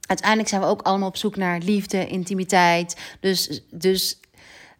[0.06, 2.96] uiteindelijk zijn we ook allemaal op zoek naar liefde, intimiteit.
[3.20, 4.20] Dus, dus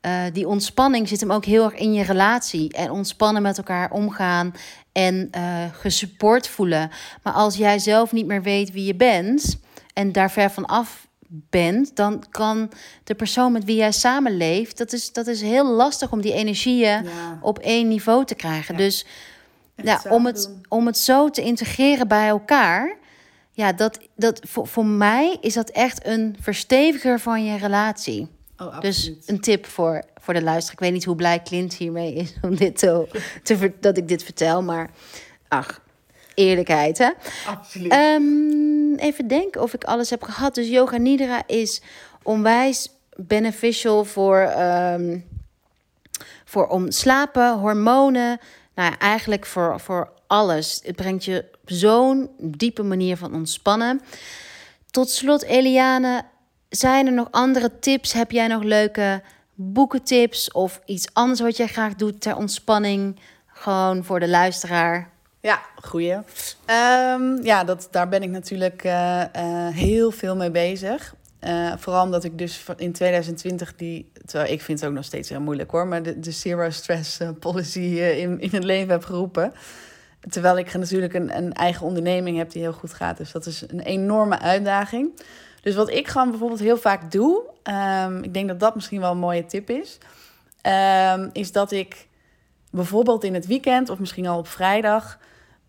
[0.02, 2.72] uh, die ontspanning zit hem ook heel erg in je relatie.
[2.72, 4.54] En ontspannen met elkaar omgaan
[4.92, 6.90] en uh, gesupport voelen.
[7.22, 9.58] Maar als jij zelf niet meer weet wie je bent
[9.92, 12.70] en daar ver van af bent, dan kan
[13.04, 17.04] de persoon met wie jij samenleeft, dat is, dat is heel lastig om die energieën
[17.04, 17.38] ja.
[17.40, 18.74] op één niveau te krijgen.
[18.74, 18.80] Ja.
[18.80, 19.06] Dus
[19.74, 22.96] ja, om, het, om het zo te integreren bij elkaar,
[23.52, 28.28] ja, dat, dat voor, voor mij is dat echt een versteviger van je relatie.
[28.58, 30.72] Oh, dus een tip voor, voor de luisteraar.
[30.72, 33.08] Ik weet niet hoe blij Clint hiermee is om dit te,
[33.42, 34.90] te, dat ik dit vertel, maar
[35.48, 35.80] ach,
[36.34, 37.10] eerlijkheid hè.
[37.46, 37.92] Absoluut.
[37.92, 40.54] Um, even denken of ik alles heb gehad.
[40.54, 41.82] Dus yoga nidra is
[42.22, 45.24] onwijs beneficial voor, um,
[46.44, 48.40] voor om slapen, hormonen.
[48.74, 50.80] Nou ja, eigenlijk voor, voor alles.
[50.84, 54.00] Het brengt je op zo'n diepe manier van ontspannen.
[54.90, 56.24] Tot slot, Eliane,
[56.68, 58.12] zijn er nog andere tips?
[58.12, 59.22] Heb jij nog leuke
[59.54, 63.20] boekentips of iets anders wat jij graag doet ter ontspanning?
[63.46, 65.10] Gewoon voor de luisteraar.
[65.40, 66.14] Ja, goeie.
[66.14, 68.92] Um, ja, dat, daar ben ik natuurlijk uh,
[69.36, 71.14] uh, heel veel mee bezig.
[71.44, 75.28] Uh, vooral omdat ik dus in 2020 die, terwijl ik vind het ook nog steeds
[75.28, 79.52] heel moeilijk hoor, maar de, de zero stress policy in, in het leven heb geroepen.
[80.30, 83.16] Terwijl ik natuurlijk een, een eigen onderneming heb die heel goed gaat.
[83.16, 85.10] Dus dat is een enorme uitdaging.
[85.68, 87.42] Dus wat ik gewoon bijvoorbeeld heel vaak doe,
[88.04, 89.98] um, ik denk dat dat misschien wel een mooie tip is,
[91.12, 92.08] um, is dat ik
[92.70, 95.18] bijvoorbeeld in het weekend of misschien al op vrijdag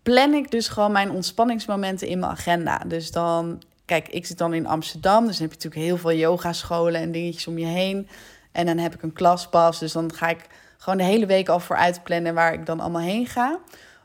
[0.02, 2.82] plan ik dus gewoon mijn ontspanningsmomenten in mijn agenda.
[2.86, 6.18] Dus dan kijk, ik zit dan in Amsterdam, dus dan heb je natuurlijk heel veel
[6.18, 8.08] yogascholen en dingetjes om je heen.
[8.52, 10.46] En dan heb ik een klaspas, dus dan ga ik
[10.78, 13.58] gewoon de hele week al vooruit plannen waar ik dan allemaal heen ga.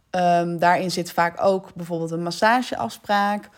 [0.09, 3.49] Ehm, daarin zit vaak ook bijvoorbeeld een massageafspraak.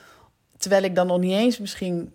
[0.58, 2.12] Terwijl ik dan nog niet eens misschien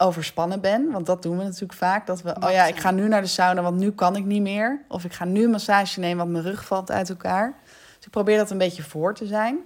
[0.00, 0.90] overspannen ben.
[0.90, 2.06] Want dat doen we natuurlijk vaak.
[2.06, 4.42] Dat we, oh ja, ik ga nu naar de sauna, want nu kan ik niet
[4.42, 4.80] meer.
[4.88, 7.54] Of ik ga nu een massage nemen, want mijn rug valt uit elkaar.
[7.96, 9.58] Dus ik probeer dat een beetje voor te zijn.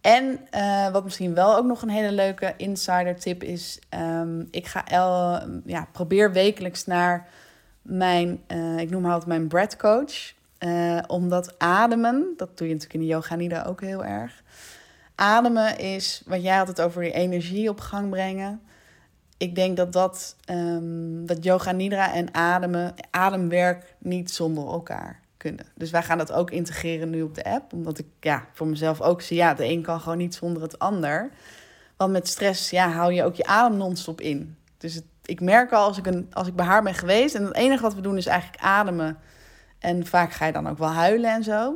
[0.00, 3.78] En uh, wat misschien wel ook nog een hele leuke insider tip is...
[3.90, 7.28] Um, ik ga el, ja, probeer wekelijks naar
[7.82, 10.32] mijn, uh, ik noem haar altijd mijn breath coach.
[10.58, 14.42] Uh, omdat ademen, dat doe je natuurlijk in de yoga nida ook heel erg.
[15.14, 18.62] Ademen is, wat jij had het over die energie op gang brengen.
[19.36, 25.66] Ik denk dat dat, um, dat yoga nidra en ademen, ademwerk niet zonder elkaar kunnen.
[25.74, 27.72] Dus wij gaan dat ook integreren nu op de app.
[27.72, 30.78] Omdat ik ja, voor mezelf ook zie, ja, de een kan gewoon niet zonder het
[30.78, 31.30] ander.
[31.96, 34.56] Want met stress ja, hou je ook je adem non-stop in.
[34.78, 37.34] Dus ik merk al als ik, een, als ik bij haar ben geweest...
[37.34, 39.18] en het enige wat we doen is eigenlijk ademen.
[39.78, 41.74] En vaak ga je dan ook wel huilen en zo.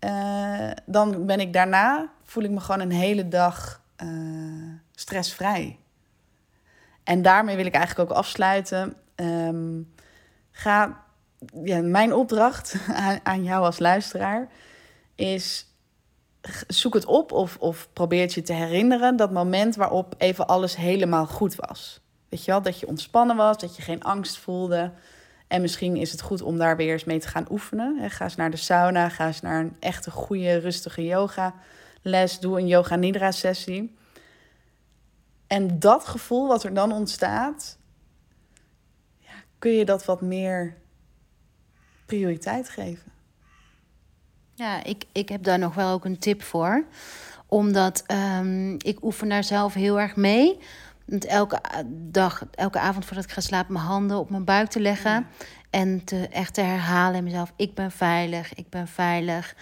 [0.00, 4.08] Uh, dan ben ik daarna, voel ik me gewoon een hele dag uh,
[4.94, 5.78] stressvrij.
[7.04, 8.94] En daarmee wil ik eigenlijk ook afsluiten.
[9.16, 9.94] Um,
[10.50, 11.04] ga
[11.64, 12.76] ja, mijn opdracht
[13.22, 14.48] aan, jou als luisteraar
[15.14, 15.66] is:
[16.66, 19.16] zoek het op of, of probeer je te herinneren.
[19.16, 22.00] Dat moment waarop even alles helemaal goed was.
[22.28, 24.92] Weet je wel, dat je ontspannen was, dat je geen angst voelde.
[25.48, 28.10] En misschien is het goed om daar weer eens mee te gaan oefenen.
[28.10, 31.54] Ga eens naar de sauna, ga eens naar een echte goede, rustige yoga
[32.02, 32.38] les.
[32.38, 33.96] Doe een yoga nidra sessie.
[35.54, 37.78] En dat gevoel wat er dan ontstaat,
[39.18, 40.76] ja, kun je dat wat meer
[42.06, 43.12] prioriteit geven.
[44.54, 46.84] Ja, ik, ik heb daar nog wel ook een tip voor.
[47.46, 48.04] Omdat
[48.38, 50.58] um, ik oefen daar zelf heel erg mee.
[51.04, 54.80] Want elke dag, elke avond voordat ik ga slapen, mijn handen op mijn buik te
[54.80, 55.26] leggen.
[55.70, 59.54] En te, echt te herhalen in mezelf: ik ben veilig, ik ben veilig.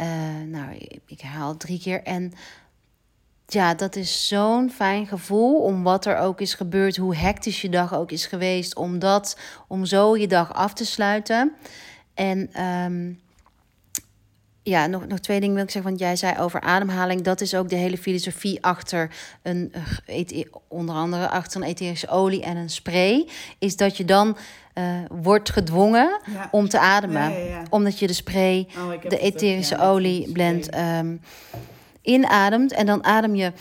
[0.00, 0.06] Uh,
[0.46, 2.02] nou, ik, ik herhaal drie keer.
[2.02, 2.32] En
[3.46, 7.68] ja, dat is zo'n fijn gevoel om wat er ook is gebeurd, hoe hectisch je
[7.68, 11.52] dag ook is geweest, om dat, om zo je dag af te sluiten.
[12.14, 13.22] En um,
[14.64, 15.90] ja, nog, nog twee dingen wil ik zeggen.
[15.90, 17.22] Want jij zei over ademhaling.
[17.22, 19.10] Dat is ook de hele filosofie achter
[19.42, 19.72] een,
[20.68, 23.28] onder andere achter een etherische olie en een spray.
[23.58, 24.36] Is dat je dan
[24.74, 26.48] uh, wordt gedwongen ja.
[26.50, 27.30] om te ademen.
[27.30, 30.76] Ja, ja, Omdat je de spray, oh, de etherische olie blend.
[30.76, 31.20] Um,
[32.04, 32.72] inademt.
[32.72, 33.52] En dan adem je,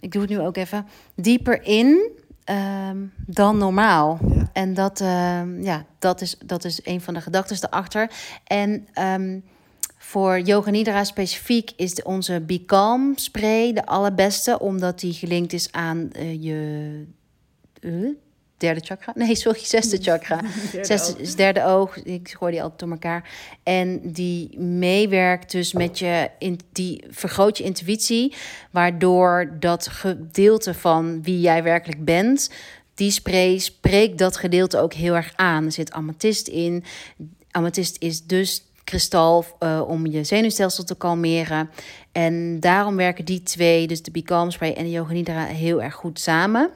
[0.00, 2.10] ik doe het nu ook even, dieper in
[2.50, 4.18] um, dan normaal.
[4.34, 4.50] Ja.
[4.52, 8.10] En dat, uh, ja, dat, is, dat is een van de gedachten erachter.
[8.44, 9.44] En um,
[9.98, 15.52] voor Yoga Nidra specifiek is de, onze Be Calm spray de allerbeste, omdat die gelinkt
[15.52, 17.04] is aan uh, je
[17.80, 18.08] uh,
[18.66, 19.12] derde chakra.
[19.16, 20.40] Nee, sorry, zesde chakra.
[20.72, 21.96] derde zesde derde oog.
[22.02, 23.30] Ik gooi die altijd door elkaar.
[23.62, 28.34] En die meewerkt dus met je, in, die vergroot je intuïtie,
[28.70, 32.50] waardoor dat gedeelte van wie jij werkelijk bent,
[32.94, 35.64] die spray spreekt dat gedeelte ook heel erg aan.
[35.64, 36.84] Er zit amethyst in.
[37.50, 41.70] Amethyst is dus kristal uh, om je zenuwstelsel te kalmeren.
[42.12, 45.94] En daarom werken die twee, dus de Becalm Spray en de Yoga Nidra, heel erg
[45.94, 46.70] goed samen.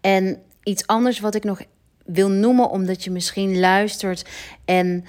[0.00, 1.60] En iets anders wat ik nog
[2.04, 4.24] wil noemen, omdat je misschien luistert
[4.64, 5.04] en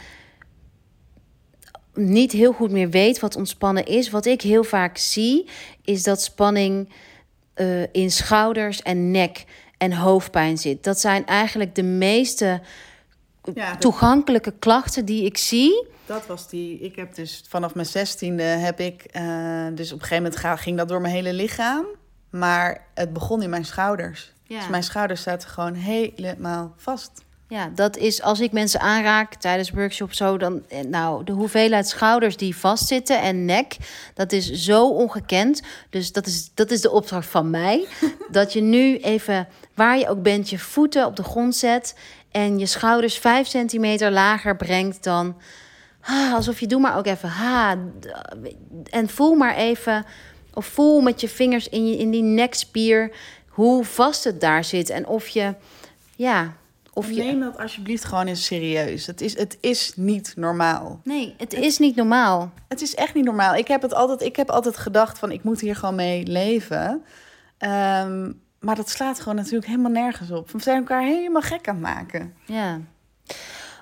[1.94, 4.10] niet heel goed meer weet wat ontspannen is.
[4.10, 5.50] Wat ik heel vaak zie,
[5.84, 6.90] is dat spanning
[7.56, 9.46] uh, in schouders en nek
[9.78, 10.84] en hoofdpijn zit.
[10.84, 12.62] Dat zijn eigenlijk de meeste
[13.54, 15.88] ja, toegankelijke klachten die ik zie.
[16.06, 16.80] Dat was die.
[16.80, 19.06] Ik heb dus vanaf mijn zestiende heb ik.
[19.16, 21.86] Uh, dus op een gegeven moment ging dat door mijn hele lichaam.
[22.30, 24.34] Maar het begon in mijn schouders.
[24.48, 24.60] Ja.
[24.60, 27.24] Dus mijn schouders zaten gewoon helemaal vast.
[27.48, 31.88] Ja, dat is als ik mensen aanraak tijdens workshops zo, dan eh, nou, de hoeveelheid
[31.88, 33.78] schouders die vastzitten en nek,
[34.14, 35.62] dat is zo ongekend.
[35.90, 37.88] Dus dat is, dat is de opdracht van mij.
[38.32, 41.96] dat je nu even, waar je ook bent, je voeten op de grond zet
[42.32, 45.36] en je schouders vijf centimeter lager brengt dan.
[46.02, 47.30] Ah, alsof je doe maar ook even.
[47.30, 47.78] Ha,
[48.90, 50.06] en voel maar even.
[50.54, 53.12] Of voel met je vingers in, je, in die nekspier
[53.56, 54.90] hoe vast het daar zit.
[54.90, 55.54] En of je,
[56.16, 56.54] ja,
[56.94, 57.24] of je...
[57.24, 59.06] Neem dat alsjeblieft gewoon eens serieus.
[59.06, 61.00] Het is, het is niet normaal.
[61.04, 62.52] Nee, het, is niet normaal.
[62.68, 63.56] Het is echt niet normaal.
[63.56, 67.04] Ik heb, het altijd, ik heb altijd gedacht van ik moet hier gewoon mee leven.
[67.60, 70.52] Um, maar dat slaat gewoon natuurlijk helemaal nergens op.
[70.52, 72.36] We zijn elkaar helemaal gek aan het maken.
[72.46, 72.80] Ja.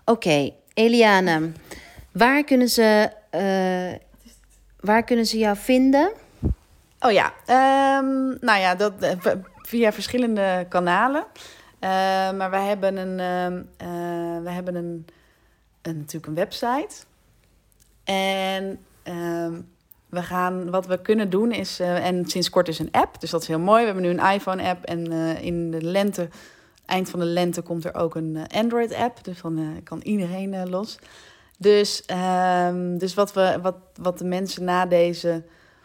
[0.05, 0.53] Oké, okay.
[0.74, 1.51] Eliane.
[2.11, 3.99] Waar kunnen ze, uh,
[4.80, 6.11] waar kunnen ze jou vinden?
[6.99, 9.11] Oh ja, ehm, nou ja, dat, eh,
[9.74, 11.26] via verschillende kanalen.
[11.80, 11.89] Eh,
[12.32, 13.19] maar wij hebben een,
[13.78, 15.05] eh, we hebben een,
[15.82, 16.95] een, natuurlijk een website.
[18.03, 19.61] En ehm,
[20.09, 23.30] we gaan, wat we kunnen doen is, eh, en sinds kort is een app, dus
[23.30, 23.80] dat is heel mooi.
[23.80, 25.11] We hebben nu een iPhone-app en
[25.41, 26.30] in de lente,
[26.86, 29.24] eind van de lente, komt er ook een Android-app.
[29.24, 30.99] Dus dan kan iedereen los.
[31.57, 35.43] Dus, ehm, dus wat, we, wat, wat de mensen na deze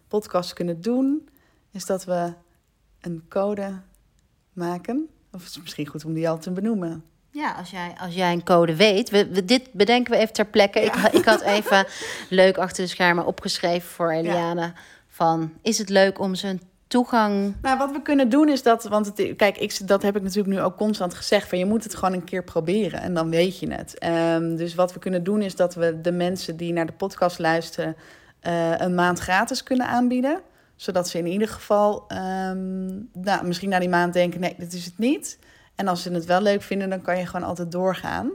[0.09, 1.28] podcast kunnen doen,
[1.70, 2.32] is dat we
[3.01, 3.72] een code
[4.53, 5.09] maken.
[5.32, 7.05] Of het is misschien goed om die al te benoemen.
[7.30, 9.11] Ja, als jij, als jij een code weet.
[9.11, 10.80] We, we- dit bedenken we even ter plekke.
[10.80, 11.86] Ik, ik had even
[12.28, 14.72] leuk achter de schermen opgeschreven voor Eliane.
[15.09, 17.55] Van, is het leuk om zijn toegang...
[17.62, 20.55] Nou, wat we kunnen doen is dat, want het, kijk, ik, dat heb ik natuurlijk
[20.55, 23.59] nu ook constant gezegd, van je moet het gewoon een keer proberen en dan weet
[23.59, 23.99] je het.
[23.99, 27.38] Ehm, dus wat we kunnen doen is dat we de mensen die naar de podcast
[27.38, 27.96] luisteren
[28.40, 30.40] eh, een maand gratis kunnen aanbieden,
[30.79, 34.85] zodat ze in ieder geval, ehm, nou, misschien na die maand denken, nee, dit is
[34.85, 35.39] het niet.
[35.74, 38.31] En als ze het wel leuk vinden, dan kan je gewoon altijd doorgaan.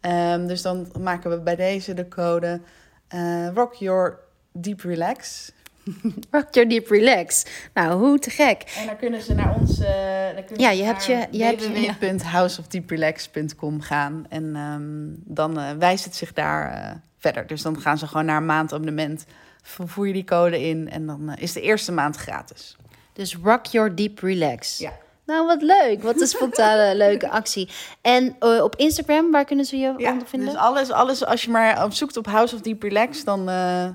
[0.00, 2.60] Ehm, dus dan maken we bij deze de code
[3.08, 4.18] eh, Rock Your
[4.52, 5.52] Deep Relax.
[6.30, 7.44] Rock your deep relax.
[7.74, 8.62] Nou, hoe te gek.
[8.78, 9.78] En dan kunnen ze naar ons.
[9.80, 14.26] eh Ja, je hebt je- je hebt je- www.houseofdeeprelax.com gaan.
[14.28, 17.46] En ehm, dan eh, wijst het zich daar verder.
[17.46, 19.24] Dus dan gaan ze gewoon naar een maandabonnement.
[19.62, 22.76] Voer je die code in en dan eh, is de eerste maand gratis.
[23.12, 24.78] Dus rock your deep relax.
[24.78, 24.92] Ja.
[25.30, 26.02] Nou, wat leuk.
[26.02, 27.68] Wat een spontane leuke actie.
[28.00, 30.48] En eh, op Instagram, waar kunnen ze je Ja, onder vinden?
[30.48, 33.88] dus alles, alles, als je maar op zoekt op House of Deep Relax, dan, eh,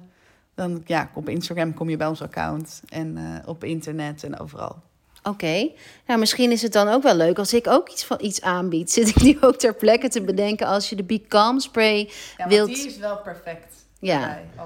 [0.55, 2.81] dan ja, op Instagram kom je bij ons account.
[2.89, 4.81] En eh, op internet en overal.
[5.23, 5.69] Oké.
[6.07, 8.91] Nou, misschien is het dan ook wel leuk als ik ook iets van iets aanbied.
[8.97, 12.47] Zit ik die ook ter plekke te bedenken als je de Be Calm spray Ja,
[12.47, 12.67] wilt...
[12.67, 13.75] die is wel perfect.
[13.99, 14.39] Ja.
[14.57, 14.65] Oh,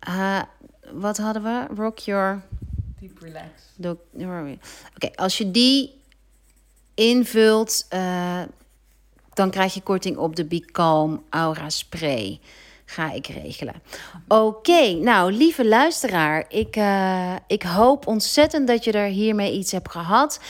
[0.00, 0.42] Ah,
[0.92, 1.66] wat hadden we?
[1.74, 2.42] Rock your...
[3.00, 3.48] deep Relax.
[4.94, 6.02] Oké, als je die
[6.94, 8.42] invult, eh,
[9.34, 12.40] dan krijg je korting op de Be Calm Aura Spray.
[12.84, 13.82] Ga ik regelen.
[14.28, 19.90] Oké, nou lieve luisteraar, ik, eh, ik hoop ontzettend dat je er hiermee iets hebt
[19.90, 20.40] gehad.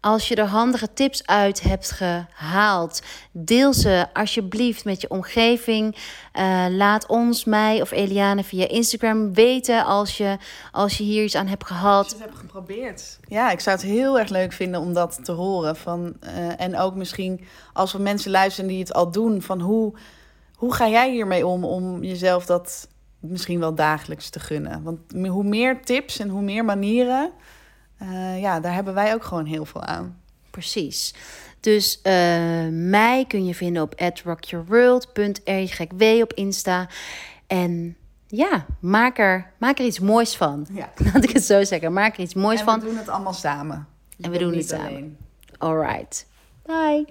[0.00, 5.96] Als je er handige tips uit hebt gehaald, deel ze alsjeblieft met je omgeving.
[6.32, 10.36] Eh, laat ons, mij of Eliane via Instagram weten als je,
[10.72, 12.04] als je hier iets aan hebt gehad.
[12.04, 13.18] Als je het geprobeerd.
[13.28, 15.76] Ja, ik zou het heel erg leuk vinden om dat te horen.
[15.76, 19.94] Van, eh, en ook misschien als er mensen luisteren die het al doen, van hoe,
[20.54, 22.88] hoe ga jij hiermee om om jezelf dat
[23.18, 24.82] misschien wel dagelijks te gunnen?
[24.82, 27.32] Want hoe meer tips en hoe meer manieren,
[28.00, 30.20] eh, ja, daar hebben wij ook gewoon heel veel aan.
[30.50, 31.14] Precies.
[31.60, 32.12] Dus eh,
[32.70, 33.94] mij kun je vinden op
[34.24, 36.88] rockyourworld.rygw op Insta.
[37.46, 37.96] En
[38.26, 40.66] ja, maak er, maak er iets moois van.
[40.72, 40.90] Ja.
[41.12, 41.92] Laat ik het zo zeggen.
[41.92, 42.80] Maak er iets moois En van.
[42.80, 43.86] we doen het allemaal samen.
[44.20, 44.86] En we doen het samen.
[44.86, 45.16] alleen.
[45.58, 46.26] All right.
[46.66, 47.06] Bye.